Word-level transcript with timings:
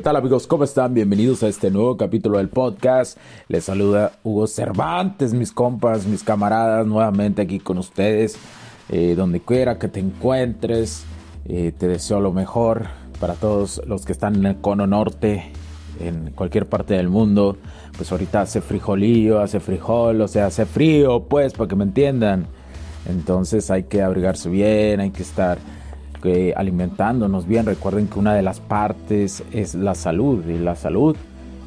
¿Qué 0.00 0.04
tal 0.04 0.16
amigos? 0.16 0.46
¿Cómo 0.46 0.64
están? 0.64 0.94
Bienvenidos 0.94 1.42
a 1.42 1.48
este 1.48 1.70
nuevo 1.70 1.98
capítulo 1.98 2.38
del 2.38 2.48
podcast. 2.48 3.18
Les 3.48 3.64
saluda 3.64 4.12
Hugo 4.24 4.46
Cervantes, 4.46 5.34
mis 5.34 5.52
compas, 5.52 6.06
mis 6.06 6.24
camaradas, 6.24 6.86
nuevamente 6.86 7.42
aquí 7.42 7.58
con 7.58 7.76
ustedes. 7.76 8.38
Eh, 8.88 9.14
donde 9.14 9.40
quiera 9.40 9.78
que 9.78 9.88
te 9.88 10.00
encuentres, 10.00 11.04
eh, 11.44 11.74
te 11.76 11.86
deseo 11.86 12.18
lo 12.20 12.32
mejor 12.32 12.86
para 13.20 13.34
todos 13.34 13.82
los 13.86 14.06
que 14.06 14.12
están 14.12 14.36
en 14.36 14.46
el 14.46 14.56
cono 14.62 14.86
norte, 14.86 15.52
en 16.00 16.30
cualquier 16.30 16.64
parte 16.64 16.94
del 16.94 17.10
mundo. 17.10 17.58
Pues 17.94 18.10
ahorita 18.10 18.40
hace 18.40 18.62
frijolillo, 18.62 19.42
hace 19.42 19.60
frijol, 19.60 20.22
o 20.22 20.28
sea, 20.28 20.46
hace 20.46 20.64
frío, 20.64 21.24
pues, 21.24 21.52
para 21.52 21.68
que 21.68 21.76
me 21.76 21.84
entiendan. 21.84 22.46
Entonces 23.04 23.70
hay 23.70 23.82
que 23.82 24.00
abrigarse 24.00 24.48
bien, 24.48 25.00
hay 25.00 25.10
que 25.10 25.22
estar 25.22 25.58
alimentándonos 26.56 27.46
bien. 27.46 27.66
Recuerden 27.66 28.08
que 28.08 28.18
una 28.18 28.34
de 28.34 28.42
las 28.42 28.60
partes 28.60 29.42
es 29.52 29.74
la 29.74 29.94
salud 29.94 30.44
la 30.44 30.76
salud. 30.76 31.16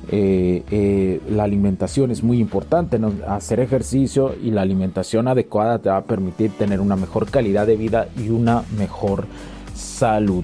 Eh, 0.09 0.63
eh, 0.69 1.21
la 1.29 1.43
alimentación 1.43 2.11
es 2.11 2.23
muy 2.23 2.39
importante, 2.39 2.99
hacer 3.27 3.61
ejercicio 3.61 4.35
y 4.41 4.51
la 4.51 4.61
alimentación 4.61 5.29
adecuada 5.29 5.79
te 5.79 5.89
va 5.89 5.97
a 5.97 6.03
permitir 6.03 6.51
tener 6.51 6.81
una 6.81 6.97
mejor 6.97 7.29
calidad 7.29 7.65
de 7.65 7.77
vida 7.77 8.07
y 8.17 8.29
una 8.29 8.63
mejor 8.77 9.25
salud. 9.73 10.43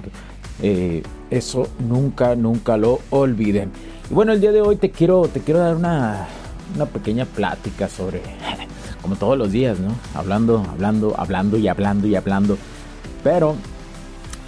Eh, 0.62 1.02
eso 1.30 1.68
nunca, 1.78 2.36
nunca 2.36 2.76
lo 2.76 3.00
olviden. 3.10 3.70
Y 4.10 4.14
bueno, 4.14 4.32
el 4.32 4.40
día 4.40 4.52
de 4.52 4.62
hoy 4.62 4.76
te 4.76 4.90
quiero, 4.90 5.28
te 5.28 5.40
quiero 5.40 5.60
dar 5.60 5.76
una, 5.76 6.26
una 6.74 6.86
pequeña 6.86 7.26
plática 7.26 7.88
sobre, 7.88 8.22
como 9.02 9.16
todos 9.16 9.36
los 9.36 9.52
días, 9.52 9.78
¿no? 9.78 9.94
Hablando, 10.14 10.64
hablando, 10.70 11.14
hablando 11.18 11.58
y 11.58 11.68
hablando 11.68 12.06
y 12.08 12.14
hablando. 12.16 12.56
Pero 13.22 13.56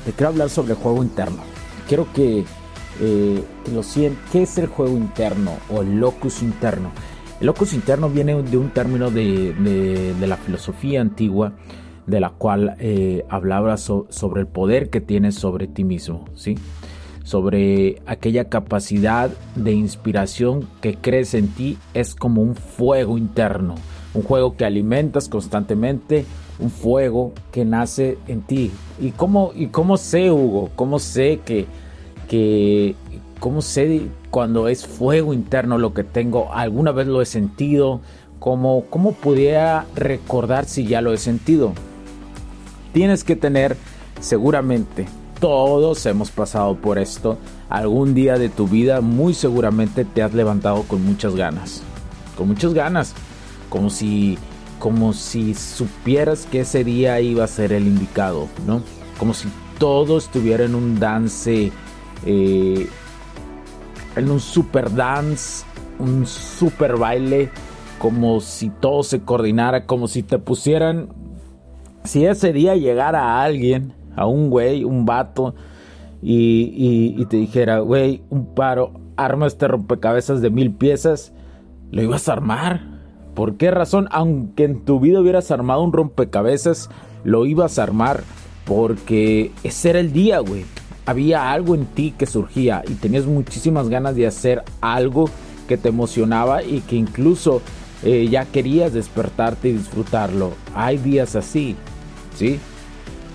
te 0.05 0.13
quiero 0.13 0.29
hablar 0.29 0.51
sobre 0.51 0.73
el 0.73 0.79
juego 0.79 1.03
interno. 1.03 1.43
Quiero 1.89 2.13
que, 2.13 2.45
eh, 3.01 3.45
lo 3.73 3.83
sientan. 3.83 4.23
¿Qué 4.31 4.43
es 4.43 4.59
el 4.59 4.67
juego 4.67 4.97
interno 4.97 5.53
o 5.71 5.83
el 5.83 5.99
locus 5.99 6.43
interno? 6.43 6.91
El 7.41 7.47
locus 7.47 7.73
interno 7.73 8.09
viene 8.09 8.41
de 8.43 8.57
un 8.57 8.71
término 8.71 9.11
de, 9.11 10.15
la 10.21 10.37
filosofía 10.37 11.01
antigua, 11.01 11.53
de 12.07 12.21
la 12.21 12.31
cual 12.31 12.77
eh, 12.79 13.25
hablaba 13.29 13.77
sobre 13.77 14.41
el 14.41 14.47
poder 14.47 14.91
que 14.91 15.01
tienes 15.01 15.35
sobre 15.35 15.67
ti 15.67 15.85
mismo, 15.85 16.25
¿sí? 16.35 16.57
sobre 17.25 18.03
aquella 18.07 18.49
capacidad 18.49 19.31
de 19.55 19.73
inspiración 19.73 20.69
que 20.81 20.97
crees 20.97 21.35
en 21.35 21.49
ti 21.49 21.79
es 21.95 22.15
como 22.15 22.43
un 22.43 22.57
fuego 22.57 23.19
interno, 23.19 23.75
un 24.15 24.23
juego 24.23 24.57
que 24.57 24.65
alimentas 24.65 25.29
constantemente, 25.29 26.25
un 26.63 26.71
fuego 26.71 27.33
que 27.51 27.65
nace 27.65 28.19
en 28.29 28.43
ti. 28.43 28.71
¿Y 29.01 29.11
cómo, 29.11 29.53
y 29.55 29.67
cómo 29.67 29.97
sé, 29.97 30.31
Hugo? 30.31 30.71
¿Cómo 30.77 30.99
sé 30.99 31.41
que, 31.45 31.67
que, 32.29 32.95
cómo 33.41 33.63
sé 33.63 34.09
cuando 34.31 34.69
es 34.69 34.87
fuego 34.87 35.35
interno 35.35 35.77
lo 35.77 35.93
que 35.93 36.05
tengo? 36.05 36.53
¿Alguna 36.53 36.93
vez 36.93 37.07
lo 37.09 37.21
he 37.21 37.27
sentido? 37.27 38.01
¿Cómo, 38.39 38.85
cómo 38.91 39.13
pudiera 39.13 39.87
recordar 39.95 40.65
si 40.65 40.87
ya 40.87 41.01
lo 41.01 41.13
he 41.13 41.19
sentido? 41.19 41.73
Tienes 42.93 43.25
que 43.25 43.37
tener, 43.37 43.77
seguramente, 44.21 45.07
todos 45.41 46.07
hemos 46.07 46.31
pasado 46.31 46.77
por 46.77 46.99
esto. 46.99 47.39
Algún 47.69 48.15
día 48.15 48.39
de 48.39 48.49
tu 48.49 48.69
vida 48.69 49.01
muy 49.01 49.35
seguramente 49.35 50.05
te 50.05 50.23
has 50.23 50.35
levantado 50.35 50.83
con 50.83 51.05
muchas 51.05 51.35
ganas. 51.35 51.83
Con 52.37 52.49
muchas 52.49 52.75
ganas. 52.75 53.15
Como 53.69 53.91
si 53.91 54.39
como 54.83 55.13
si 55.13 55.55
supieras 55.55 56.45
que 56.45 56.63
ese 56.63 56.83
día 56.83 57.21
iba 57.21 57.45
a 57.45 57.47
ser 57.47 57.73
el 57.73 57.87
indicado, 57.87 58.49
¿no? 58.67 58.83
Como 59.17 59.33
si 59.33 59.49
todo 59.79 60.19
estuviera 60.19 60.65
en 60.65 60.75
un 60.75 60.99
dance, 60.99 61.71
eh, 62.27 62.89
en 64.17 64.29
un 64.29 64.41
super 64.41 64.93
dance, 64.93 65.65
un 66.01 66.27
super 66.27 66.97
baile, 66.97 67.49
como 68.01 68.41
si 68.41 68.71
todo 68.71 69.05
se 69.05 69.21
coordinara, 69.21 69.87
como 69.87 70.09
si 70.09 70.25
te 70.25 70.41
pusieran, 70.41 71.11
si 72.03 72.27
ese 72.27 72.53
día 72.53 72.75
llegara 72.75 73.41
alguien, 73.41 73.93
a 74.17 74.27
un 74.27 74.51
güey, 74.51 74.83
un 74.83 75.07
vato, 75.07 75.55
y, 76.21 77.15
y 77.17 77.25
te 77.27 77.37
dijera, 77.37 77.79
güey, 77.79 78.25
un 78.31 78.53
paro, 78.53 78.95
arma 79.17 79.47
este 79.47 79.69
rompecabezas 79.69 80.43
de 80.43 80.51
mil 80.51 80.73
piezas, 80.73 81.33
lo 81.93 82.03
ibas 82.03 82.29
a 82.29 82.33
armar 82.33 82.92
¿Por 83.35 83.57
qué 83.57 83.71
razón? 83.71 84.09
Aunque 84.11 84.65
en 84.65 84.81
tu 84.81 85.01
vida 85.01 85.21
hubieras 85.21 85.51
armado 85.51 85.83
un 85.83 85.93
rompecabezas, 85.93 86.91
lo 87.25 87.47
ibas 87.47 87.79
a 87.79 87.85
armar 87.85 88.25
porque 88.65 89.51
ese 89.63 89.91
era 89.91 90.01
el 90.01 90.13
día, 90.13 90.39
güey. 90.41 90.65
Había 91.07 91.51
algo 91.51 91.75
en 91.75 91.87
ti 91.87 92.15
que 92.17 92.27
surgía 92.27 92.83
y 92.87 92.95
tenías 92.95 93.27
muchísimas 93.27 93.89
ganas 93.89 94.15
de 94.15 94.27
hacer 94.27 94.63
algo 94.81 95.29
que 95.67 95.77
te 95.77 95.89
emocionaba 95.89 96.63
y 96.63 96.81
que 96.81 96.97
incluso 96.97 97.61
eh, 98.05 98.29
ya 98.31 98.45
querías 98.45 98.93
despertarte 98.93 99.69
y 99.69 99.73
disfrutarlo. 99.73 100.53
Hay 100.75 100.99
días 100.99 101.35
así, 101.35 101.77
¿sí? 102.37 102.61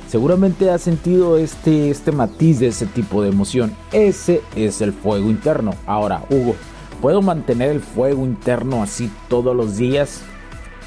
Seguramente 0.07 0.69
has 0.69 0.81
sentido 0.81 1.38
este, 1.38 1.90
este 1.90 2.13
matiz 2.13 2.59
de 2.59 2.68
ese 2.68 2.86
tipo 2.86 3.22
de 3.22 3.30
emoción. 3.30 3.74
Ese 3.91 4.41
es 4.56 4.80
el 4.81 4.94
fuego 4.94 5.30
interno. 5.30 5.74
Ahora, 5.86 6.24
Hugo, 6.30 6.56
¿Puedo 7.02 7.22
mantener 7.22 7.69
el 7.69 7.80
fuego 7.80 8.25
interno 8.25 8.81
así 8.81 9.12
todos 9.30 9.56
los 9.56 9.78
días? 9.78 10.24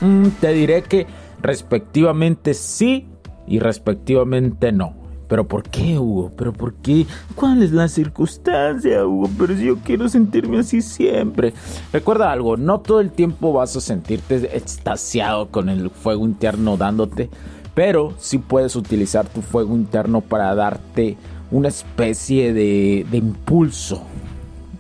Mm, 0.01 0.29
te 0.41 0.53
diré 0.53 0.83
que 0.83 1.07
respectivamente 1.41 2.55
sí 2.55 3.07
y 3.47 3.61
respectivamente 3.61 4.73
no. 4.73 4.95
¿Pero 5.29 5.47
por 5.47 5.63
qué, 5.63 5.97
Hugo? 5.97 6.33
¿Pero 6.37 6.53
por 6.53 6.75
qué? 6.75 7.07
¿Cuál 7.37 7.63
es 7.63 7.71
la 7.71 7.87
circunstancia, 7.87 9.07
Hugo? 9.07 9.31
Pero 9.39 9.57
si 9.57 9.67
yo 9.67 9.77
quiero 9.77 10.09
sentirme 10.09 10.59
así 10.59 10.83
siempre. 10.83 11.55
Recuerda 11.93 12.33
algo, 12.33 12.57
no 12.57 12.81
todo 12.81 12.99
el 12.99 13.13
tiempo 13.13 13.53
vas 13.53 13.77
a 13.77 13.81
sentirte 13.81 14.57
extasiado 14.57 15.49
con 15.51 15.69
el 15.69 15.91
fuego 15.91 16.25
interno 16.25 16.77
dándote, 16.77 17.31
pero 17.75 18.13
sí 18.19 18.39
puedes 18.39 18.75
utilizar 18.75 19.29
tu 19.29 19.41
fuego 19.41 19.77
interno 19.77 20.21
para 20.21 20.53
darte 20.57 21.17
una 21.53 21.69
especie 21.69 22.53
de, 22.53 23.07
de 23.09 23.17
impulso. 23.17 24.03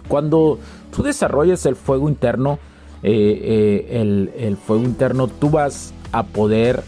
Cuando 0.08 0.58
tú 0.94 1.02
desarrollas 1.02 1.66
el 1.66 1.76
fuego 1.76 2.08
interno, 2.08 2.58
eh, 3.02 3.86
eh, 3.92 4.28
el, 4.38 4.56
fuego 4.56 4.84
interno, 4.84 5.28
tú 5.28 5.50
vas 5.50 5.94
a 6.12 6.24
poder 6.24 6.82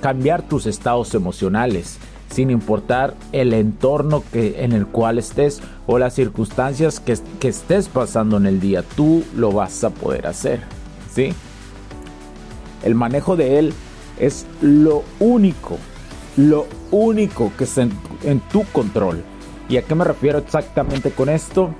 cambiar 0.00 0.42
tus 0.42 0.66
estados 0.66 1.14
emocionales 1.14 1.98
sin 2.30 2.50
importar 2.50 3.14
el 3.32 3.52
entorno 3.52 4.22
que, 4.32 4.64
en 4.64 4.72
el 4.72 4.86
cual 4.86 5.18
estés 5.18 5.60
o 5.86 5.98
las 5.98 6.14
circunstancias 6.14 7.00
que, 7.00 7.16
que, 7.40 7.48
estés 7.48 7.88
pasando 7.88 8.36
en 8.36 8.46
el 8.46 8.60
día. 8.60 8.82
Tú 8.82 9.24
lo 9.34 9.52
vas 9.52 9.84
a 9.84 9.90
poder 9.90 10.26
hacer. 10.26 10.60
¿sí? 11.14 11.32
El 12.82 12.94
manejo 12.94 13.36
de 13.36 13.58
él 13.58 13.72
es 14.18 14.44
lo 14.60 15.04
único, 15.20 15.78
lo 16.36 16.66
único 16.90 17.52
que 17.56 17.64
está 17.64 17.88
en 18.22 18.40
tu 18.52 18.64
control. 18.72 19.22
¿Y 19.68 19.78
a 19.78 19.82
qué 19.82 19.94
me 19.94 20.04
refiero 20.04 20.38
exactamente 20.38 21.10
con 21.10 21.28
esto? 21.28 21.70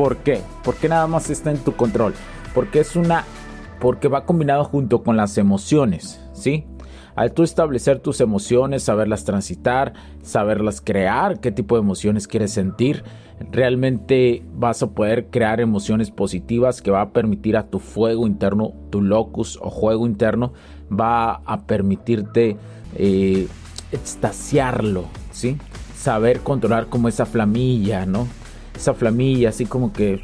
¿Por 0.00 0.16
qué? 0.16 0.40
Porque 0.64 0.88
nada 0.88 1.06
más 1.06 1.28
está 1.28 1.50
en 1.50 1.58
tu 1.58 1.76
control. 1.76 2.14
Porque 2.54 2.80
es 2.80 2.96
una. 2.96 3.26
Porque 3.80 4.08
va 4.08 4.24
combinado 4.24 4.64
junto 4.64 5.02
con 5.02 5.18
las 5.18 5.36
emociones, 5.36 6.18
¿sí? 6.32 6.64
Al 7.16 7.34
tú 7.34 7.42
establecer 7.42 7.98
tus 7.98 8.22
emociones, 8.22 8.82
saberlas 8.82 9.26
transitar, 9.26 9.92
saberlas 10.22 10.80
crear, 10.80 11.38
qué 11.40 11.52
tipo 11.52 11.74
de 11.74 11.82
emociones 11.82 12.26
quieres 12.26 12.50
sentir, 12.50 13.04
realmente 13.52 14.42
vas 14.54 14.82
a 14.82 14.86
poder 14.86 15.26
crear 15.26 15.60
emociones 15.60 16.10
positivas 16.10 16.80
que 16.80 16.90
va 16.90 17.02
a 17.02 17.10
permitir 17.10 17.58
a 17.58 17.66
tu 17.66 17.78
fuego 17.78 18.26
interno, 18.26 18.72
tu 18.88 19.02
locus 19.02 19.58
o 19.60 19.68
juego 19.68 20.06
interno, 20.06 20.54
va 20.90 21.42
a 21.44 21.66
permitirte 21.66 22.56
eh, 22.96 23.48
extasiarlo, 23.92 25.04
¿sí? 25.30 25.58
Saber 25.94 26.40
controlar 26.40 26.86
como 26.86 27.06
esa 27.06 27.26
flamilla, 27.26 28.06
¿no? 28.06 28.39
Esa 28.80 28.94
flamilla, 28.94 29.50
así 29.50 29.66
como 29.66 29.92
que 29.92 30.22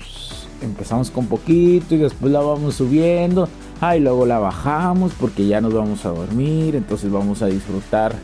empezamos 0.63 1.11
con 1.11 1.27
poquito 1.27 1.95
y 1.95 1.99
después 1.99 2.33
la 2.33 2.41
vamos 2.41 2.77
subiendo. 2.77 3.51
Ah, 3.83 3.99
y 3.99 4.01
luego 4.01 4.25
la 4.25 4.39
bajamos 4.39 5.13
porque 5.21 5.47
ya 5.47 5.61
nos 5.61 5.75
vamos 5.75 6.07
a 6.07 6.09
dormir. 6.09 6.75
Entonces 6.75 7.13
vamos 7.13 7.43
a 7.43 7.49
disfrutar 7.49 8.15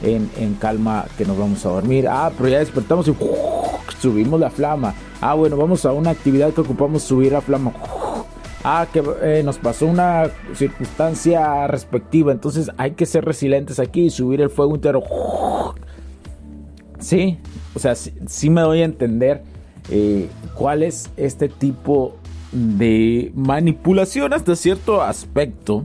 en, 0.00 0.30
en 0.38 0.54
calma 0.54 1.06
que 1.18 1.24
nos 1.24 1.36
vamos 1.36 1.66
a 1.66 1.70
dormir. 1.70 2.06
Ah, 2.08 2.30
pero 2.36 2.48
ya 2.48 2.60
despertamos 2.60 3.08
y 3.08 3.14
subimos 4.00 4.38
la 4.38 4.50
flama. 4.50 4.94
Ah, 5.20 5.34
bueno, 5.34 5.56
vamos 5.56 5.84
a 5.84 5.92
una 5.92 6.10
actividad 6.10 6.52
que 6.52 6.60
ocupamos 6.60 7.02
subir 7.02 7.32
la 7.32 7.40
flama. 7.40 7.72
Ah, 8.62 8.86
que 8.92 9.02
eh, 9.22 9.42
nos 9.44 9.58
pasó 9.58 9.86
una 9.86 10.30
circunstancia 10.54 11.66
respectiva. 11.66 12.30
Entonces 12.30 12.70
hay 12.76 12.92
que 12.92 13.06
ser 13.06 13.24
resilientes 13.24 13.80
aquí 13.80 14.02
y 14.02 14.10
subir 14.10 14.40
el 14.40 14.50
fuego 14.50 14.76
entero. 14.76 15.02
Sí, 17.00 17.38
o 17.74 17.78
sea, 17.80 17.94
sí, 17.94 18.50
me 18.50 18.60
doy 18.60 18.82
a 18.82 18.84
entender 18.84 19.42
eh, 19.88 20.28
cuál 20.54 20.82
es 20.82 21.10
este 21.16 21.48
tipo 21.48 22.16
de 22.52 23.32
manipulación 23.34 24.32
hasta 24.32 24.56
cierto 24.56 25.02
aspecto. 25.02 25.82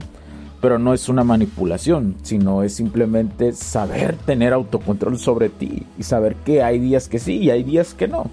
Pero 0.60 0.78
no 0.78 0.94
es 0.94 1.08
una 1.08 1.22
manipulación, 1.22 2.16
sino 2.22 2.62
es 2.62 2.74
simplemente 2.74 3.52
saber 3.52 4.16
tener 4.16 4.52
autocontrol 4.52 5.18
sobre 5.18 5.48
ti 5.48 5.84
y 5.98 6.02
saber 6.02 6.34
que 6.34 6.62
hay 6.62 6.78
días 6.78 7.08
que 7.08 7.18
sí 7.18 7.36
y 7.36 7.50
hay 7.50 7.62
días 7.62 7.94
que 7.94 8.08
no. 8.08 8.30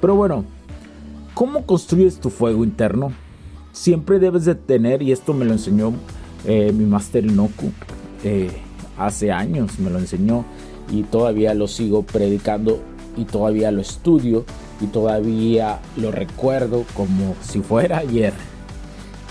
Pero 0.00 0.14
bueno, 0.14 0.44
¿cómo 1.32 1.64
construyes 1.64 2.20
tu 2.20 2.28
fuego 2.30 2.64
interno? 2.64 3.12
siempre 3.74 4.18
debes 4.18 4.46
de 4.46 4.54
tener, 4.54 5.02
y 5.02 5.12
esto 5.12 5.34
me 5.34 5.44
lo 5.44 5.52
enseñó 5.52 5.92
eh, 6.46 6.72
mi 6.72 6.86
máster 6.86 7.26
Inoku 7.26 7.70
eh, 8.22 8.50
hace 8.96 9.30
años, 9.32 9.78
me 9.78 9.90
lo 9.90 9.98
enseñó 9.98 10.44
y 10.90 11.02
todavía 11.02 11.52
lo 11.54 11.66
sigo 11.66 12.02
predicando 12.02 12.80
y 13.16 13.24
todavía 13.24 13.70
lo 13.70 13.82
estudio 13.82 14.44
y 14.80 14.86
todavía 14.86 15.80
lo 15.96 16.10
recuerdo 16.10 16.84
como 16.94 17.36
si 17.42 17.60
fuera 17.60 17.98
ayer. 17.98 18.32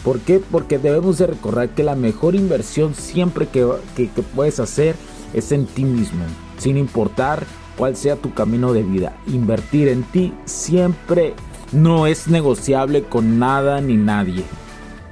¿Por 0.03 0.19
qué? 0.19 0.39
Porque 0.39 0.79
debemos 0.79 1.17
de 1.17 1.27
recordar 1.27 1.69
que 1.69 1.83
la 1.83 1.95
mejor 1.95 2.35
inversión 2.35 2.93
siempre 2.93 3.47
que, 3.47 3.65
que 3.95 4.09
puedes 4.35 4.59
hacer 4.59 4.95
es 5.33 5.51
en 5.51 5.65
ti 5.65 5.85
mismo, 5.85 6.25
sin 6.57 6.77
importar 6.77 7.45
cuál 7.77 7.95
sea 7.95 8.17
tu 8.17 8.33
camino 8.33 8.73
de 8.73 8.83
vida. 8.83 9.15
Invertir 9.27 9.87
en 9.87 10.03
ti 10.03 10.33
siempre 10.45 11.33
no 11.71 12.05
es 12.05 12.27
negociable 12.27 13.03
con 13.03 13.39
nada 13.39 13.81
ni 13.81 13.95
nadie. 13.95 14.43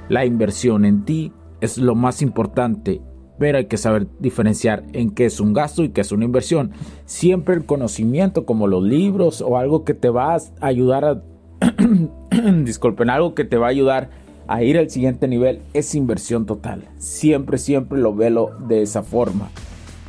La 0.08 0.26
inversión 0.26 0.84
en 0.84 1.04
ti 1.04 1.32
es 1.60 1.78
lo 1.78 1.94
más 1.94 2.22
importante, 2.22 3.00
pero 3.42 3.58
hay 3.58 3.64
que 3.64 3.76
saber 3.76 4.06
diferenciar 4.20 4.84
en 4.92 5.10
qué 5.10 5.24
es 5.24 5.40
un 5.40 5.52
gasto 5.52 5.82
y 5.82 5.88
qué 5.88 6.02
es 6.02 6.12
una 6.12 6.24
inversión. 6.24 6.70
Siempre 7.06 7.56
el 7.56 7.66
conocimiento 7.66 8.46
como 8.46 8.68
los 8.68 8.84
libros 8.84 9.40
o 9.40 9.58
algo 9.58 9.82
que 9.82 9.94
te 9.94 10.10
va 10.10 10.36
a 10.36 10.40
ayudar 10.60 11.04
a... 11.04 11.22
disculpen, 12.62 13.10
algo 13.10 13.34
que 13.34 13.42
te 13.42 13.56
va 13.56 13.66
a 13.66 13.70
ayudar 13.70 14.10
a 14.46 14.62
ir 14.62 14.78
al 14.78 14.90
siguiente 14.90 15.26
nivel 15.26 15.62
es 15.74 15.96
inversión 15.96 16.46
total. 16.46 16.84
Siempre, 16.98 17.58
siempre 17.58 17.98
lo 17.98 18.14
veo 18.14 18.52
de 18.68 18.82
esa 18.82 19.02
forma 19.02 19.50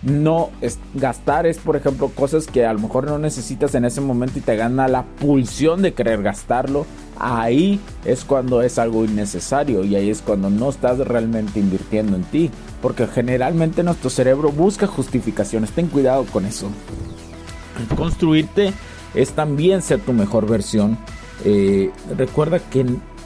no 0.03 0.49
gastar 0.93 1.45
es 1.47 1.57
por 1.57 1.75
ejemplo 1.75 2.09
cosas 2.09 2.47
que 2.47 2.65
a 2.65 2.73
lo 2.73 2.79
mejor 2.79 3.05
no 3.05 3.17
necesitas 3.17 3.73
en 3.75 3.85
ese 3.85 4.01
momento 4.01 4.39
y 4.39 4.41
te 4.41 4.55
gana 4.55 4.87
la 4.87 5.03
pulsión 5.03 5.81
de 5.81 5.93
querer 5.93 6.21
gastarlo 6.21 6.85
ahí 7.19 7.79
es 8.05 8.25
cuando 8.25 8.61
es 8.61 8.79
algo 8.79 9.05
innecesario 9.05 9.83
y 9.83 9.95
ahí 9.95 10.09
es 10.09 10.21
cuando 10.21 10.49
no 10.49 10.69
estás 10.69 10.99
realmente 10.99 11.59
invirtiendo 11.59 12.15
en 12.15 12.23
ti 12.23 12.51
porque 12.81 13.07
generalmente 13.07 13.81
nuestro 13.81 14.09
cerebro 14.09 14.51
busca 14.51 14.87
justificaciones. 14.87 15.71
Ten 15.71 15.87
cuidado 15.87 16.25
con 16.25 16.45
eso. 16.45 16.69
Construirte 17.95 18.73
es 19.13 19.31
también 19.31 19.81
ser 19.81 20.01
tu 20.01 20.11
mejor 20.11 20.47
versión. 20.47 20.97
Eh, 21.45 21.91
recuerda 22.17 22.59
que 22.59 22.85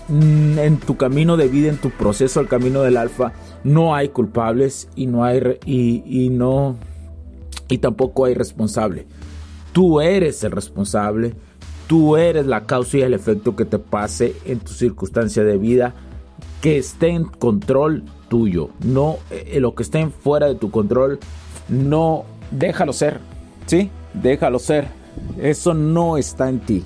en 0.09 0.77
tu 0.77 0.95
camino 0.95 1.37
de 1.37 1.47
vida, 1.47 1.69
en 1.69 1.77
tu 1.77 1.89
proceso 1.89 2.39
al 2.39 2.47
camino 2.47 2.81
del 2.81 2.97
alfa, 2.97 3.33
no 3.63 3.95
hay 3.95 4.09
culpables 4.09 4.87
y 4.95 5.07
no 5.07 5.23
hay 5.23 5.41
y, 5.65 6.29
no 6.29 6.75
y 7.67 7.79
tampoco 7.79 8.25
hay 8.25 8.33
responsable. 8.33 9.05
Tú 9.73 9.99
eres 10.01 10.43
el 10.43 10.51
responsable, 10.51 11.33
tú 11.87 12.17
eres 12.17 12.45
la 12.45 12.65
causa 12.65 12.97
y 12.97 13.01
el 13.01 13.13
efecto 13.13 13.55
que 13.55 13.65
te 13.65 13.79
pase 13.79 14.35
en 14.45 14.59
tu 14.59 14.71
circunstancia 14.71 15.43
de 15.43 15.57
vida 15.57 15.93
que 16.61 16.77
esté 16.77 17.09
en 17.09 17.25
control 17.25 18.03
tuyo, 18.29 18.69
no 18.83 19.17
eh, 19.29 19.59
lo 19.59 19.75
que 19.75 19.83
esté 19.83 20.07
fuera 20.07 20.47
de 20.47 20.55
tu 20.55 20.71
control, 20.71 21.19
no 21.69 22.25
déjalo 22.51 22.93
ser, 22.93 23.19
¿sí? 23.65 23.89
Déjalo 24.13 24.59
ser. 24.59 24.87
Eso 25.39 25.73
no 25.73 26.17
está 26.17 26.49
en 26.49 26.59
ti. 26.59 26.85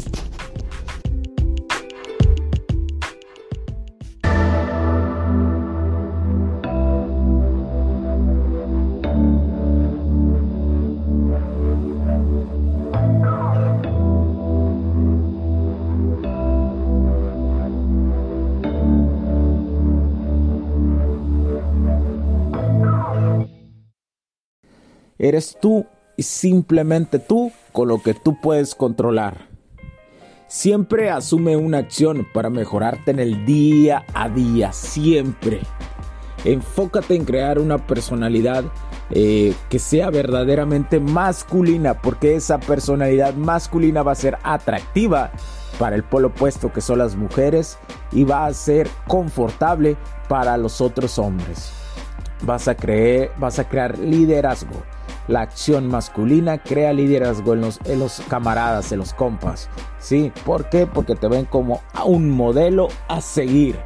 Eres 25.23 25.55
tú 25.61 25.85
y 26.17 26.23
simplemente 26.23 27.19
tú 27.19 27.51
con 27.73 27.89
lo 27.89 28.01
que 28.01 28.15
tú 28.15 28.41
puedes 28.41 28.73
controlar. 28.73 29.49
Siempre 30.47 31.11
asume 31.11 31.55
una 31.57 31.77
acción 31.77 32.25
para 32.33 32.49
mejorarte 32.49 33.11
en 33.11 33.19
el 33.19 33.45
día 33.45 34.03
a 34.15 34.29
día, 34.29 34.73
siempre. 34.73 35.59
Enfócate 36.43 37.13
en 37.13 37.25
crear 37.25 37.59
una 37.59 37.85
personalidad 37.85 38.63
eh, 39.11 39.53
que 39.69 39.77
sea 39.77 40.09
verdaderamente 40.09 40.99
masculina, 40.99 42.01
porque 42.01 42.33
esa 42.33 42.59
personalidad 42.59 43.35
masculina 43.35 44.01
va 44.01 44.13
a 44.13 44.15
ser 44.15 44.39
atractiva 44.41 45.29
para 45.77 45.95
el 45.95 46.03
polo 46.03 46.29
opuesto 46.29 46.73
que 46.73 46.81
son 46.81 46.97
las 46.97 47.15
mujeres 47.15 47.77
y 48.11 48.23
va 48.23 48.47
a 48.47 48.53
ser 48.55 48.89
confortable 49.07 49.97
para 50.27 50.57
los 50.57 50.81
otros 50.81 51.19
hombres. 51.19 51.71
Vas 52.41 52.67
a 52.67 52.73
creer, 52.73 53.29
vas 53.37 53.59
a 53.59 53.69
crear 53.69 53.99
liderazgo 53.99 54.81
la 55.27 55.41
acción 55.41 55.87
masculina 55.87 56.57
crea 56.57 56.93
liderazgo 56.93 57.53
en 57.53 57.61
los, 57.61 58.21
camaradas, 58.27 58.91
en 58.91 58.99
los 58.99 59.13
compas. 59.13 59.69
¿Sí? 59.99 60.31
¿Por 60.45 60.69
qué? 60.69 60.87
Porque 60.87 61.15
te 61.15 61.27
ven 61.27 61.45
como 61.45 61.81
un 62.05 62.29
modelo 62.29 62.87
a 63.07 63.21
seguir. 63.21 63.79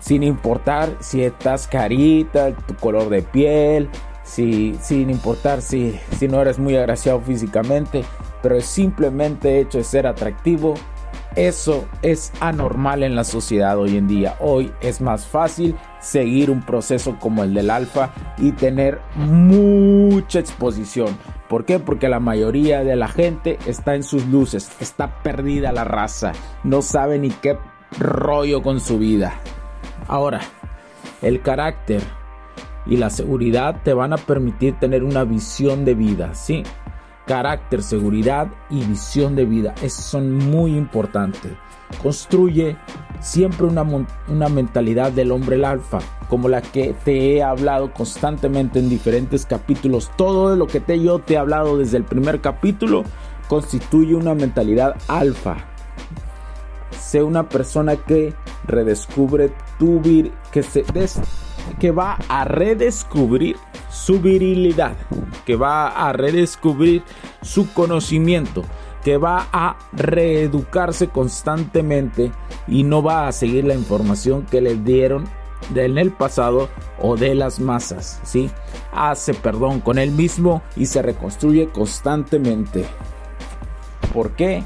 Sin 0.00 0.22
importar 0.22 0.96
si 1.00 1.22
estás 1.22 1.66
carita, 1.66 2.52
tu 2.56 2.74
color 2.74 3.08
de 3.08 3.22
piel, 3.22 3.88
si, 4.24 4.76
sin 4.80 5.10
importar 5.10 5.62
si, 5.62 5.98
si 6.18 6.26
no 6.26 6.40
eres 6.40 6.58
muy 6.58 6.76
agraciado 6.76 7.20
físicamente, 7.20 8.04
pero 8.42 8.56
es 8.56 8.66
simplemente 8.66 9.60
hecho 9.60 9.78
de 9.78 9.84
ser 9.84 10.06
atractivo, 10.06 10.74
eso 11.36 11.86
es 12.02 12.32
anormal 12.40 13.02
en 13.02 13.14
la 13.14 13.24
sociedad 13.24 13.78
hoy 13.78 13.96
en 13.96 14.08
día. 14.08 14.36
Hoy 14.40 14.72
es 14.80 15.00
más 15.00 15.26
fácil 15.26 15.74
seguir 16.00 16.50
un 16.50 16.62
proceso 16.62 17.16
como 17.18 17.42
el 17.42 17.54
del 17.54 17.70
alfa 17.70 18.10
y 18.38 18.52
tener 18.52 19.00
mucha 19.14 20.38
exposición. 20.38 21.16
¿Por 21.48 21.64
qué? 21.64 21.78
Porque 21.78 22.08
la 22.08 22.20
mayoría 22.20 22.84
de 22.84 22.96
la 22.96 23.08
gente 23.08 23.58
está 23.66 23.94
en 23.94 24.02
sus 24.02 24.26
luces, 24.26 24.70
está 24.80 25.22
perdida 25.22 25.72
la 25.72 25.84
raza, 25.84 26.32
no 26.64 26.82
sabe 26.82 27.18
ni 27.18 27.30
qué 27.30 27.58
rollo 27.98 28.62
con 28.62 28.80
su 28.80 28.98
vida. 28.98 29.34
Ahora, 30.08 30.40
el 31.22 31.42
carácter 31.42 32.02
y 32.86 32.96
la 32.96 33.10
seguridad 33.10 33.80
te 33.82 33.94
van 33.94 34.12
a 34.12 34.16
permitir 34.16 34.78
tener 34.78 35.04
una 35.04 35.24
visión 35.24 35.84
de 35.84 35.94
vida, 35.94 36.34
¿sí? 36.34 36.64
Carácter, 37.26 37.82
seguridad 37.82 38.48
y 38.68 38.84
visión 38.84 39.36
de 39.36 39.44
vida, 39.44 39.74
esos 39.82 40.04
son 40.04 40.36
muy 40.36 40.76
importantes. 40.76 41.52
Construye 42.02 42.76
siempre 43.20 43.66
una, 43.66 43.84
una 44.28 44.48
mentalidad 44.48 45.12
del 45.12 45.30
hombre 45.30 45.56
el 45.56 45.64
alfa, 45.64 45.98
como 46.28 46.48
la 46.48 46.62
que 46.62 46.94
te 47.04 47.36
he 47.36 47.42
hablado 47.42 47.92
constantemente 47.92 48.78
en 48.78 48.88
diferentes 48.88 49.46
capítulos. 49.46 50.10
Todo 50.16 50.56
lo 50.56 50.66
que 50.66 50.80
te, 50.80 51.00
yo 51.00 51.18
te 51.18 51.34
he 51.34 51.38
hablado 51.38 51.78
desde 51.78 51.98
el 51.98 52.04
primer 52.04 52.40
capítulo 52.40 53.04
constituye 53.48 54.14
una 54.14 54.34
mentalidad 54.34 54.96
alfa. 55.08 55.58
Sé 56.98 57.22
una 57.22 57.48
persona 57.48 57.96
que 57.96 58.32
redescubre 58.66 59.52
tu 59.78 60.00
vir, 60.00 60.32
que 60.50 60.62
se 60.62 60.82
des, 60.94 61.20
que 61.78 61.90
va 61.90 62.18
a 62.28 62.44
redescubrir 62.44 63.56
su 64.04 64.20
virilidad, 64.20 64.96
que 65.46 65.54
va 65.54 65.86
a 65.86 66.12
redescubrir 66.12 67.04
su 67.40 67.72
conocimiento, 67.72 68.64
que 69.04 69.16
va 69.16 69.46
a 69.52 69.78
reeducarse 69.92 71.08
constantemente 71.08 72.32
y 72.66 72.82
no 72.82 73.00
va 73.00 73.28
a 73.28 73.32
seguir 73.32 73.64
la 73.64 73.74
información 73.74 74.44
que 74.44 74.60
le 74.60 74.74
dieron 74.74 75.28
en 75.72 75.98
el 75.98 76.10
pasado 76.10 76.68
o 77.00 77.16
de 77.16 77.36
las 77.36 77.60
masas, 77.60 78.20
¿sí? 78.24 78.50
Hace 78.92 79.34
perdón 79.34 79.80
con 79.80 79.98
él 79.98 80.10
mismo 80.10 80.62
y 80.76 80.86
se 80.86 81.00
reconstruye 81.00 81.68
constantemente. 81.68 82.84
¿Por 84.12 84.32
qué? 84.32 84.64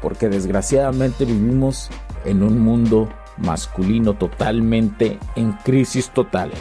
Porque 0.00 0.28
desgraciadamente 0.28 1.24
vivimos 1.24 1.90
en 2.24 2.44
un 2.44 2.60
mundo 2.60 3.08
masculino 3.38 4.14
totalmente 4.14 5.18
en 5.34 5.52
crisis 5.64 6.10
total. 6.10 6.52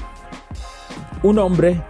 Un 1.21 1.37
hombre 1.37 1.83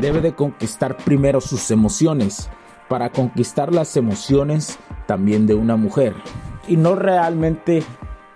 debe 0.00 0.20
de 0.20 0.34
conquistar 0.34 0.96
primero 0.96 1.40
sus 1.40 1.70
emociones 1.70 2.50
para 2.88 3.10
conquistar 3.10 3.72
las 3.72 3.96
emociones 3.96 4.78
también 5.06 5.46
de 5.46 5.54
una 5.54 5.76
mujer. 5.76 6.14
Y 6.68 6.76
no 6.76 6.94
realmente 6.94 7.82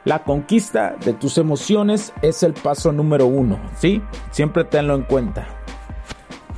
la 0.04 0.24
conquista 0.24 0.96
de 1.04 1.12
tus 1.12 1.38
emociones 1.38 2.12
es 2.22 2.42
el 2.42 2.54
paso 2.54 2.92
número 2.92 3.26
uno, 3.26 3.58
¿sí? 3.76 4.02
Siempre 4.30 4.64
tenlo 4.64 4.94
en 4.94 5.02
cuenta. 5.02 5.46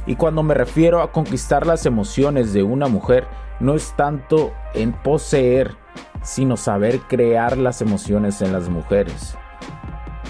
Y 0.07 0.17
cuando 0.17 0.43
me 0.43 0.55
refiero 0.55 1.03
a 1.03 1.13
conquistar 1.13 1.67
las 1.67 1.87
emociones 1.87 2.53
de 2.53 2.63
una 2.63 2.89
mujer, 2.89 3.27
no 3.61 3.75
es 3.75 3.95
tanto 3.97 4.53
en 4.75 4.93
poseer 4.93 5.77
sino 6.23 6.57
saber 6.57 7.01
crear 7.01 7.57
las 7.57 7.81
emociones 7.81 8.43
en 8.43 8.53
las 8.53 8.69
mujeres. 8.69 9.37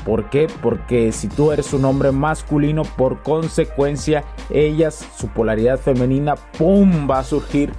¿Por 0.08 0.30
qué? 0.30 0.46
Porque 0.62 1.12
si 1.12 1.28
tú 1.28 1.52
eres 1.52 1.74
un 1.74 1.84
hombre 1.84 2.12
masculino, 2.12 2.82
por 2.82 3.22
consecuencia, 3.22 4.24
ellas, 4.48 5.06
su 5.18 5.28
polaridad 5.28 5.78
femenina, 5.78 6.34
¡pum! 6.56 7.06
va 7.10 7.18
a 7.18 7.24
surgir 7.24 7.74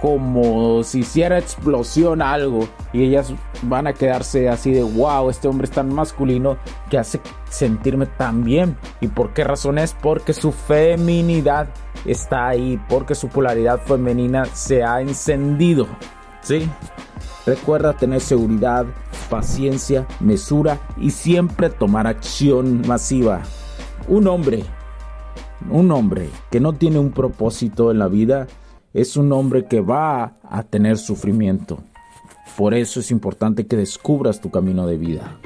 como 0.00 0.82
si 0.84 1.00
hiciera 1.00 1.36
explosión 1.38 2.22
algo 2.22 2.66
y 2.94 3.04
ellas 3.04 3.34
van 3.60 3.86
a 3.86 3.92
quedarse 3.92 4.48
así 4.48 4.72
de 4.72 4.82
wow, 4.82 5.28
este 5.28 5.46
hombre 5.46 5.66
es 5.66 5.70
tan 5.70 5.94
masculino 5.94 6.56
que 6.88 6.96
hace 6.96 7.20
sentirme 7.50 8.06
tan 8.06 8.42
bien. 8.42 8.78
¿Y 9.02 9.08
por 9.08 9.34
qué 9.34 9.44
razón 9.44 9.76
es? 9.76 9.92
Porque 9.92 10.32
su 10.32 10.50
feminidad 10.50 11.68
está 12.06 12.48
ahí, 12.48 12.80
porque 12.88 13.14
su 13.14 13.28
polaridad 13.28 13.80
femenina 13.80 14.46
se 14.46 14.82
ha 14.82 15.02
encendido. 15.02 15.88
¿Sí? 16.40 16.70
Recuerda 17.46 17.94
tener 17.94 18.20
seguridad, 18.20 18.86
paciencia, 19.28 20.06
mesura 20.20 20.80
y 20.96 21.10
siempre 21.10 21.68
tomar 21.68 22.06
acción 22.06 22.82
masiva. 22.86 23.42
Un 24.08 24.26
hombre, 24.28 24.64
un 25.70 25.90
hombre 25.92 26.30
que 26.50 26.60
no 26.60 26.72
tiene 26.72 26.98
un 26.98 27.10
propósito 27.10 27.90
en 27.90 27.98
la 27.98 28.08
vida 28.08 28.46
es 28.94 29.16
un 29.16 29.32
hombre 29.32 29.66
que 29.66 29.80
va 29.80 30.34
a 30.42 30.62
tener 30.62 30.96
sufrimiento. 30.96 31.80
Por 32.56 32.72
eso 32.72 33.00
es 33.00 33.10
importante 33.10 33.66
que 33.66 33.76
descubras 33.76 34.40
tu 34.40 34.50
camino 34.50 34.86
de 34.86 34.96
vida. 34.96 35.38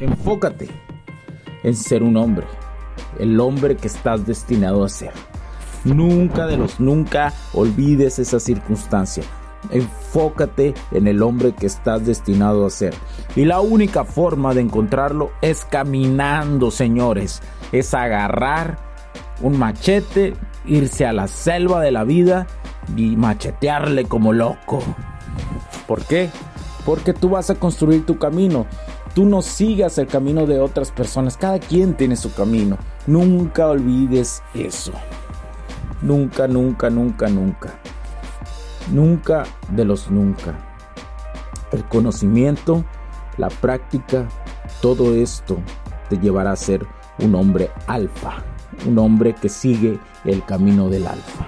Enfócate 0.00 0.68
en 1.64 1.76
ser 1.76 2.02
un 2.02 2.16
hombre, 2.16 2.46
el 3.18 3.38
hombre 3.40 3.76
que 3.76 3.88
estás 3.88 4.26
destinado 4.26 4.84
a 4.84 4.88
ser. 4.88 5.12
Nunca 5.84 6.46
de 6.46 6.56
los 6.56 6.78
nunca 6.78 7.34
olvides 7.52 8.20
esa 8.20 8.38
circunstancia. 8.38 9.24
Enfócate 9.70 10.74
en 10.90 11.06
el 11.06 11.22
hombre 11.22 11.52
que 11.52 11.66
estás 11.66 12.04
destinado 12.04 12.66
a 12.66 12.70
ser. 12.70 12.94
Y 13.36 13.44
la 13.44 13.60
única 13.60 14.04
forma 14.04 14.54
de 14.54 14.62
encontrarlo 14.62 15.30
es 15.40 15.64
caminando, 15.64 16.70
señores. 16.70 17.42
Es 17.70 17.94
agarrar 17.94 18.78
un 19.40 19.58
machete, 19.58 20.34
irse 20.66 21.06
a 21.06 21.12
la 21.12 21.28
selva 21.28 21.80
de 21.80 21.92
la 21.92 22.04
vida 22.04 22.46
y 22.96 23.16
machetearle 23.16 24.04
como 24.04 24.32
loco. 24.32 24.82
¿Por 25.86 26.04
qué? 26.04 26.30
Porque 26.84 27.12
tú 27.12 27.30
vas 27.30 27.50
a 27.50 27.54
construir 27.54 28.04
tu 28.04 28.18
camino. 28.18 28.66
Tú 29.14 29.26
no 29.26 29.42
sigas 29.42 29.98
el 29.98 30.06
camino 30.06 30.46
de 30.46 30.58
otras 30.58 30.90
personas. 30.90 31.36
Cada 31.36 31.58
quien 31.58 31.94
tiene 31.94 32.16
su 32.16 32.32
camino. 32.34 32.78
Nunca 33.06 33.68
olvides 33.68 34.42
eso. 34.54 34.92
Nunca, 36.00 36.48
nunca, 36.48 36.88
nunca, 36.90 37.28
nunca. 37.28 37.74
Nunca 38.90 39.44
de 39.70 39.84
los 39.84 40.10
nunca. 40.10 40.54
El 41.72 41.84
conocimiento, 41.84 42.84
la 43.38 43.48
práctica, 43.48 44.28
todo 44.80 45.14
esto 45.14 45.58
te 46.08 46.18
llevará 46.18 46.52
a 46.52 46.56
ser 46.56 46.86
un 47.18 47.34
hombre 47.34 47.70
alfa, 47.86 48.42
un 48.86 48.98
hombre 48.98 49.34
que 49.34 49.48
sigue 49.48 49.98
el 50.24 50.44
camino 50.44 50.88
del 50.88 51.06
alfa. 51.06 51.46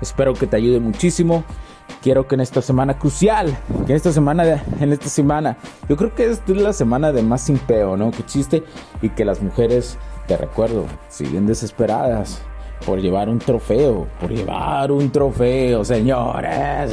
Espero 0.00 0.34
que 0.34 0.46
te 0.46 0.56
ayude 0.56 0.80
muchísimo. 0.80 1.44
Quiero 2.00 2.26
que 2.26 2.34
en 2.34 2.40
esta 2.40 2.62
semana 2.62 2.98
crucial, 2.98 3.56
que 3.86 3.92
en 3.92 3.96
esta 3.96 4.12
semana, 4.12 4.64
en 4.80 4.92
esta 4.92 5.08
semana, 5.08 5.56
yo 5.88 5.96
creo 5.96 6.14
que 6.14 6.28
es 6.28 6.40
la 6.48 6.72
semana 6.72 7.12
de 7.12 7.22
más 7.22 7.42
simpeo, 7.42 7.96
¿no? 7.96 8.10
Que 8.10 8.26
chiste 8.26 8.64
y 9.02 9.10
que 9.10 9.24
las 9.24 9.40
mujeres, 9.40 9.98
te 10.26 10.36
recuerdo, 10.36 10.86
siguen 11.08 11.46
desesperadas 11.46 12.42
por 12.84 13.00
llevar 13.00 13.28
un 13.28 13.38
trofeo, 13.38 14.06
por 14.20 14.30
llevar 14.30 14.90
un 14.92 15.10
trofeo, 15.10 15.84
señores, 15.84 16.92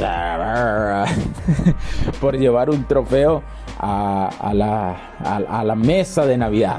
por 2.20 2.36
llevar 2.36 2.70
un 2.70 2.84
trofeo 2.84 3.42
a, 3.78 4.52
la, 4.54 4.96
a, 5.22 5.74
mesa 5.74 6.26
de 6.26 6.36
Navidad. 6.36 6.78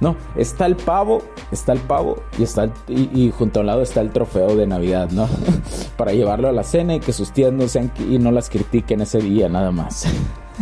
No, 0.00 0.16
está 0.34 0.66
el 0.66 0.74
pavo, 0.76 1.22
está 1.52 1.72
el 1.72 1.80
pavo 1.80 2.22
y, 2.36 2.42
está 2.42 2.68
y, 2.88 3.30
junto 3.30 3.60
al 3.60 3.66
lado 3.66 3.82
está 3.82 4.00
el 4.00 4.10
trofeo 4.10 4.56
de 4.56 4.66
Navidad, 4.66 5.10
¿no? 5.10 5.28
Para 5.96 6.12
llevarlo 6.12 6.48
a 6.48 6.52
la 6.52 6.64
cena 6.64 6.96
y 6.96 7.00
que 7.00 7.12
sus 7.12 7.30
tías 7.32 7.52
no 7.52 7.68
sean 7.68 7.92
y 8.10 8.18
no 8.18 8.32
las 8.32 8.50
critiquen 8.50 9.00
ese 9.00 9.18
día 9.18 9.48
nada 9.48 9.70
más. 9.70 10.06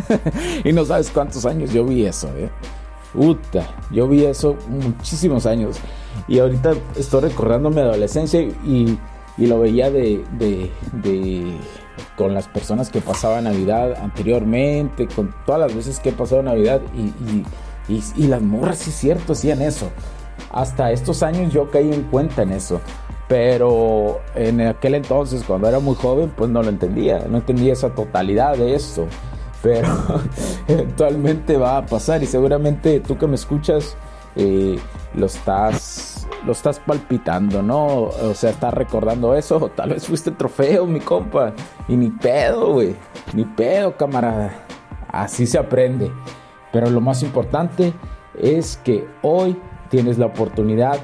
y 0.65 0.73
no 0.73 0.85
sabes 0.85 1.11
cuántos 1.11 1.47
años 1.47 1.73
yo 1.73 1.85
vi 1.85 2.05
eso, 2.05 2.29
¿eh? 2.37 2.51
Uta, 3.15 3.67
yo 3.91 4.07
vi 4.07 4.25
eso 4.25 4.57
muchísimos 4.69 5.47
años. 5.47 5.79
Y 6.29 6.39
ahorita 6.39 6.75
estoy 6.97 7.23
recordando 7.23 7.71
mi 7.71 7.81
adolescencia 7.81 8.41
y, 8.41 8.99
lo 9.39 9.61
veía 9.61 9.91
de, 9.91 10.23
con 12.17 12.35
las 12.35 12.47
personas 12.49 12.91
que 12.91 13.01
pasaban 13.01 13.45
Navidad 13.45 13.95
anteriormente, 14.01 15.09
con 15.09 15.35
todas 15.47 15.63
las 15.63 15.75
veces 15.75 15.99
que 15.99 16.11
he 16.11 16.13
pasado 16.13 16.43
Navidad 16.43 16.83
y, 16.95 17.45
y, 17.93 18.27
las 18.27 18.43
morras, 18.43 18.79
sí 18.79 18.91
cierto, 18.91 19.33
hacían 19.33 19.63
eso. 19.63 19.91
Hasta 20.53 20.93
estos 20.93 21.23
años 21.23 21.53
yo 21.53 21.71
caí 21.71 21.93
en 21.93 22.03
cuenta 22.05 22.43
en 22.43 22.53
eso. 22.53 22.81
Pero 23.29 24.21
en 24.35 24.61
aquel 24.61 24.97
entonces, 24.97 25.45
cuando 25.45 25.69
era 25.69 25.79
muy 25.79 25.95
joven, 25.95 26.33
pues 26.37 26.51
no 26.51 26.63
lo 26.63 26.69
entendía. 26.69 27.27
No 27.29 27.39
entendía 27.39 27.73
esa 27.73 27.95
totalidad 27.95 28.57
de 28.57 28.75
eso 28.75 29.07
pero 29.63 29.89
eventualmente 30.69 31.57
va 31.57 31.79
a 31.79 31.87
pasar 31.87 32.23
y 32.23 32.27
seguramente 32.27 33.01
tú 33.01 33.19
que 33.19 33.27
me 33.27 33.35
escuchas 33.35 33.97
eh, 34.37 34.79
lo 35.15 35.27
estás 35.27 36.29
lo 36.47 36.53
estás 36.53 36.79
palpitando, 36.79 37.63
¿no? 37.63 38.05
O 38.05 38.35
sea, 38.35 38.51
estás 38.51 38.73
recordando 38.73 39.35
eso, 39.35 39.71
tal 39.75 39.91
vez 39.91 40.07
fuiste 40.07 40.31
trofeo, 40.31 40.87
mi 40.87 41.01
compa, 41.01 41.53
y 41.87 41.97
ni 41.97 42.11
pedo, 42.11 42.73
güey, 42.73 42.97
ni 43.35 43.45
pedo, 43.45 43.97
camarada. 43.97 44.65
Así 45.09 45.47
se 45.47 45.59
aprende. 45.59 46.11
Pero 46.73 46.89
lo 46.89 47.01
más 47.01 47.23
importante 47.23 47.93
es 48.39 48.79
que 48.79 49.07
hoy 49.23 49.61
tienes 49.91 50.19
la 50.19 50.27
oportunidad 50.27 50.99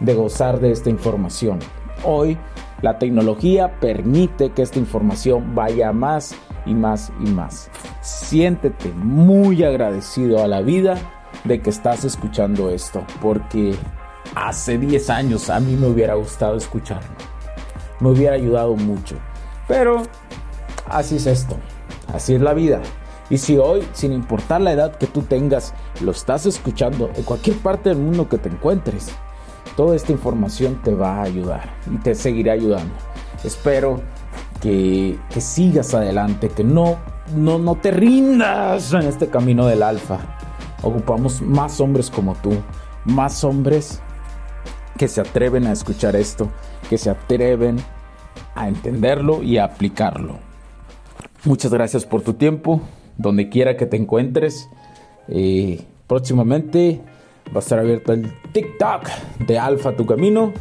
de 0.00 0.14
gozar 0.14 0.60
de 0.60 0.72
esta 0.72 0.90
información. 0.90 1.60
Hoy 2.04 2.36
la 2.82 2.98
tecnología 2.98 3.78
permite 3.80 4.50
que 4.50 4.62
esta 4.62 4.78
información 4.78 5.54
vaya 5.54 5.92
más 5.92 6.34
y 6.66 6.74
más 6.74 7.12
y 7.20 7.30
más. 7.30 7.70
Siéntete 8.00 8.90
muy 8.90 9.64
agradecido 9.64 10.42
a 10.42 10.48
la 10.48 10.60
vida 10.60 10.96
de 11.44 11.60
que 11.60 11.70
estás 11.70 12.04
escuchando 12.04 12.70
esto, 12.70 13.04
porque 13.20 13.74
hace 14.34 14.78
10 14.78 15.10
años 15.10 15.50
a 15.50 15.60
mí 15.60 15.76
me 15.76 15.88
hubiera 15.88 16.14
gustado 16.14 16.56
escucharlo. 16.56 17.10
Me 18.00 18.10
hubiera 18.10 18.34
ayudado 18.34 18.74
mucho. 18.76 19.16
Pero 19.68 20.02
así 20.88 21.16
es 21.16 21.26
esto, 21.26 21.56
así 22.12 22.34
es 22.34 22.40
la 22.40 22.54
vida. 22.54 22.80
Y 23.30 23.38
si 23.38 23.56
hoy, 23.56 23.82
sin 23.92 24.12
importar 24.12 24.60
la 24.60 24.72
edad 24.72 24.96
que 24.96 25.06
tú 25.06 25.22
tengas, 25.22 25.72
lo 26.00 26.10
estás 26.10 26.44
escuchando 26.46 27.10
en 27.14 27.22
cualquier 27.22 27.56
parte 27.58 27.88
del 27.88 27.98
mundo 27.98 28.28
que 28.28 28.38
te 28.38 28.48
encuentres, 28.48 29.10
toda 29.76 29.96
esta 29.96 30.12
información 30.12 30.80
te 30.82 30.94
va 30.94 31.16
a 31.16 31.22
ayudar 31.22 31.74
y 31.90 31.96
te 31.98 32.14
seguirá 32.14 32.52
ayudando. 32.52 32.92
Espero 33.42 34.02
que, 34.62 35.18
sigas 35.38 35.92
adelante, 35.92 36.48
que 36.48 36.62
no, 36.62 36.98
no, 37.36 37.58
no 37.58 37.74
te 37.74 37.90
rindas 37.90 38.92
en 38.94 39.02
este 39.02 39.26
camino 39.26 39.66
del 39.66 39.82
alfa. 39.82 40.20
Ocupamos 40.82 41.42
más 41.42 41.80
hombres 41.80 42.10
como 42.10 42.34
tú, 42.36 42.52
más 43.04 43.42
hombres 43.44 44.00
que 44.96 45.08
se 45.08 45.20
atreven 45.20 45.66
a 45.66 45.72
escuchar 45.72 46.14
esto, 46.14 46.48
que 46.88 46.96
se 46.96 47.10
atreven 47.10 47.76
a 48.54 48.68
entenderlo 48.68 49.42
y 49.42 49.58
a 49.58 49.64
aplicarlo. 49.64 50.38
Muchas 51.44 51.72
gracias 51.72 52.06
por 52.06 52.22
tu 52.22 52.34
tiempo, 52.34 52.80
donde 53.18 53.48
quiera 53.48 53.76
que 53.76 53.86
te 53.86 53.96
encuentres. 53.96 54.68
Eh, 55.26 55.84
próximamente 56.06 57.00
va 57.48 57.56
a 57.56 57.58
estar 57.58 57.80
abierto 57.80 58.12
el 58.12 58.32
TikTok 58.52 59.08
de 59.46 59.58
Alfa 59.58 59.96
Tu 59.96 60.06
Camino. 60.06 60.52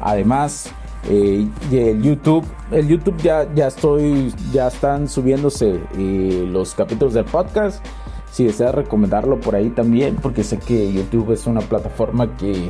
Además, 0.00 0.72
eh, 1.10 1.48
el 1.72 2.02
YouTube, 2.02 2.44
el 2.70 2.86
YouTube 2.86 3.16
ya, 3.22 3.46
ya 3.54 3.68
estoy, 3.68 4.32
ya 4.52 4.68
están 4.68 5.08
subiéndose 5.08 5.80
eh, 5.96 6.46
los 6.50 6.74
capítulos 6.74 7.14
del 7.14 7.24
podcast. 7.24 7.84
Si 8.30 8.44
deseas 8.44 8.74
recomendarlo 8.74 9.40
por 9.40 9.54
ahí 9.54 9.70
también, 9.70 10.16
porque 10.16 10.44
sé 10.44 10.58
que 10.58 10.92
YouTube 10.92 11.32
es 11.32 11.46
una 11.46 11.60
plataforma 11.60 12.36
que, 12.36 12.68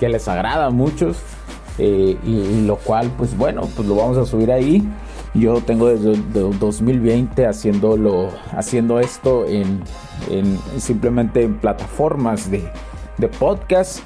que 0.00 0.08
les 0.08 0.26
agrada 0.26 0.66
a 0.66 0.70
muchos. 0.70 1.18
Eh, 1.78 2.16
y, 2.24 2.66
lo 2.66 2.76
cual, 2.76 3.12
pues 3.16 3.36
bueno, 3.36 3.68
pues 3.76 3.86
lo 3.86 3.96
vamos 3.96 4.16
a 4.18 4.24
subir 4.24 4.50
ahí. 4.50 4.82
Yo 5.34 5.60
tengo 5.60 5.88
desde, 5.88 6.16
2020 6.32 7.46
haciéndolo, 7.46 8.30
haciendo 8.52 8.98
esto 8.98 9.46
en, 9.46 9.82
en 10.30 10.58
simplemente 10.78 11.42
en 11.42 11.58
plataformas 11.58 12.50
de, 12.50 12.68
de 13.18 13.28
podcast. 13.28 14.00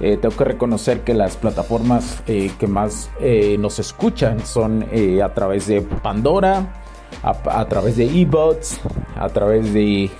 Eh, 0.00 0.18
tengo 0.20 0.36
que 0.36 0.44
reconocer 0.44 1.00
que 1.02 1.14
las 1.14 1.36
plataformas 1.36 2.22
eh, 2.26 2.50
que 2.58 2.66
más 2.66 3.10
eh, 3.18 3.56
nos 3.58 3.78
escuchan 3.78 4.44
son 4.44 4.84
a 5.22 5.28
través 5.34 5.66
de 5.66 5.80
Pandora, 5.80 6.82
a, 7.22 7.64
través 7.66 7.96
de 7.96 8.04
eBots, 8.04 8.80
a 9.16 9.28
través 9.28 9.72
de, 9.72 10.10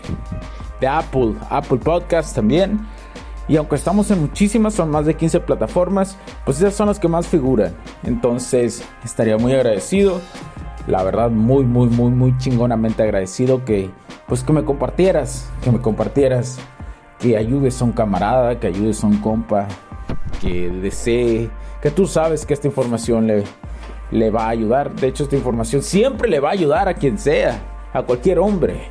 Apple, 0.89 1.35
Apple 1.51 1.79
Podcast 1.79 2.35
también. 2.35 2.87
Y 3.49 3.57
aunque 3.57 3.77
estamos 3.77 4.11
en 4.11 4.21
muchísimas, 4.21 4.75
son 4.75 4.91
más 4.91 5.07
de 5.07 5.15
15 5.15 5.41
plataformas, 5.41 6.17
pues 6.45 6.59
esas 6.59 6.75
son 6.75 6.89
las 6.89 6.99
que 6.99 7.07
más 7.07 7.29
figuran. 7.29 7.77
Entonces 8.03 8.83
estaría 9.05 9.37
muy 9.37 9.53
agradecido, 9.53 10.21
la 10.89 11.03
verdad 11.05 11.31
muy, 11.31 11.65
muy, 11.65 11.89
muy, 11.89 12.11
muy 12.11 12.37
chingonamente 12.39 13.03
agradecido 13.03 13.65
que, 13.65 13.91
pues 14.27 14.43
que 14.43 14.53
me 14.53 14.65
compartieras, 14.65 15.49
que 15.63 15.71
me 15.71 15.81
compartieras 15.81 16.59
que 17.19 17.37
ayudes 17.37 17.81
a 17.81 17.85
un 17.85 17.93
camarada, 17.93 18.59
que 18.59 18.67
ayudes 18.67 19.03
a 19.03 19.07
un 19.07 19.19
compa, 19.19 19.67
que 20.41 20.69
desee, 20.71 21.51
que 21.81 21.91
tú 21.91 22.07
sabes 22.07 22.45
que 22.45 22.55
esta 22.55 22.67
información 22.67 23.27
le, 23.27 23.45
le 24.11 24.31
va 24.31 24.47
a 24.47 24.49
ayudar. 24.51 24.95
De 24.95 25.09
hecho, 25.09 25.25
esta 25.25 25.37
información 25.37 25.83
siempre 25.83 26.29
le 26.29 26.41
va 26.41 26.51
a 26.51 26.53
ayudar 26.53 26.89
a 26.89 26.95
quien 26.95 27.19
sea, 27.19 27.61
a 27.93 28.03
cualquier 28.03 28.39
hombre. 28.39 28.91